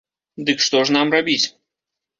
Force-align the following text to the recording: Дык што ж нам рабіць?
Дык 0.47 0.65
што 0.69 0.81
ж 0.89 0.97
нам 0.99 1.07
рабіць? 1.19 1.47